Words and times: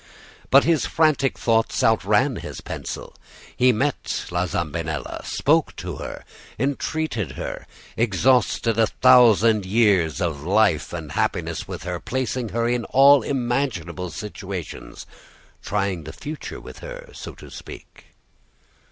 But 0.49 0.63
his 0.63 0.87
frantic 0.87 1.37
thoughts 1.37 1.83
outran 1.83 2.37
his 2.37 2.59
pencil. 2.59 3.13
He 3.55 3.71
met 3.71 4.25
La 4.31 4.47
Zambinella, 4.47 5.21
spoke 5.23 5.75
to 5.75 5.97
her, 5.97 6.25
entreated 6.57 7.33
her, 7.33 7.67
exhausted 7.95 8.79
a 8.79 8.87
thousand 8.87 9.63
years 9.63 10.19
of 10.19 10.41
life 10.41 10.91
and 10.91 11.11
happiness 11.11 11.67
with 11.67 11.83
her, 11.83 11.99
placing 11.99 12.49
her 12.49 12.67
in 12.67 12.85
all 12.85 13.21
imaginable 13.21 14.09
situations, 14.09 15.05
trying 15.61 16.05
the 16.05 16.13
future 16.13 16.59
with 16.59 16.79
her, 16.79 17.11
so 17.13 17.35
to 17.35 17.51
speak. 17.51 18.05